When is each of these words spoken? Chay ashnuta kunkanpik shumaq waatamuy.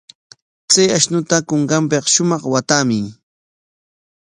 Chay 0.71 0.89
ashnuta 0.97 1.35
kunkanpik 1.47 2.05
shumaq 2.13 2.43
waatamuy. 2.51 3.05